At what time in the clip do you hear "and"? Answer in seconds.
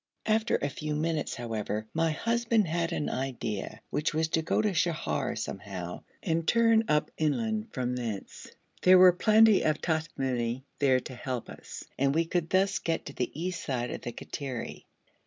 6.23-6.47, 11.99-12.15